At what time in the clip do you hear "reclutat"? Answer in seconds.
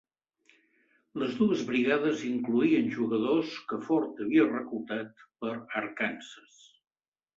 4.51-5.23